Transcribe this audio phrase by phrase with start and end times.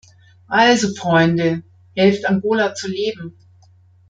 [0.47, 1.61] Also, Freunde,
[1.95, 3.37] helft Angola zu leben!